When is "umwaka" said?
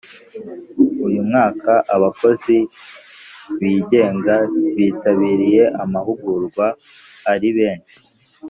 1.23-1.71